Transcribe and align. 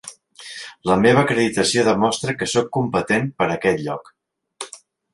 La 0.91 0.95
meva 1.01 1.23
acreditació 1.25 1.85
demostra 1.89 2.35
que 2.41 2.49
soc 2.57 2.75
competent 2.81 3.31
per 3.41 3.49
a 3.53 3.55
aquest 3.61 3.89
lloc. 3.89 4.15